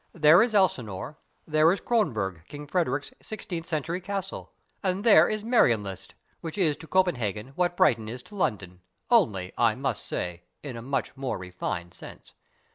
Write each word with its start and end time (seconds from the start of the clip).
There 0.15 0.41
is 0.41 0.55
Elsinore, 0.55 1.19
there 1.47 1.71
is 1.71 1.79
Kronborg, 1.79 2.41
King 2.47 2.65
Frederick's 2.65 3.11
sixteenth 3.21 3.67
century 3.67 4.01
castle, 4.01 4.51
and 4.81 5.03
there 5.03 5.29
is 5.29 5.43
Marienlyst, 5.43 6.15
which 6.39 6.57
is 6.57 6.75
to 6.77 6.87
Copenhagen 6.87 7.49
what 7.49 7.77
Brighton 7.77 8.09
is 8.09 8.23
to 8.23 8.35
London, 8.35 8.81
only, 9.11 9.53
I 9.59 9.75
must 9.75 10.03
say, 10.07 10.41
in 10.63 10.75
a 10.75 10.81
much 10.81 11.15
more 11.15 11.37
refined 11.37 11.93
sense. 11.93 12.33